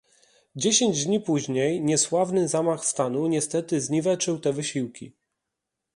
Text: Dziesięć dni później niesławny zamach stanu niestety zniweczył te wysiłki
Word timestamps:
Dziesięć 0.55 1.05
dni 1.05 1.19
później 1.19 1.81
niesławny 1.81 2.47
zamach 2.47 2.85
stanu 2.85 3.27
niestety 3.27 3.81
zniweczył 3.81 4.39
te 4.39 4.53
wysiłki 4.53 5.13